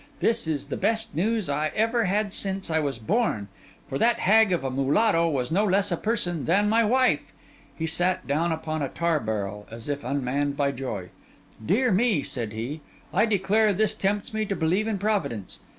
[0.19, 3.49] This is the best news I ever had since I was born;
[3.87, 7.31] for that hag of a mulatto was no less a person than my wife.'
[7.75, 11.09] He sat down upon a tar barrel, as if unmanned by joy.
[11.63, 12.81] 'Dear me,' said he,
[13.13, 15.59] 'I declare this tempts me to believe in Providence.